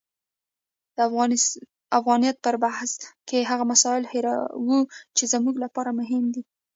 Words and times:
د 0.95 0.97
افغانیت 1.99 2.37
پر 2.45 2.55
بحث 2.65 2.91
کې 3.27 3.47
هغه 3.49 3.63
مسایل 3.71 4.03
هیروو 4.13 4.79
چې 5.17 5.23
زموږ 5.33 5.55
لپاره 5.63 5.91
مهم 5.99 6.23
دي. 6.33 6.41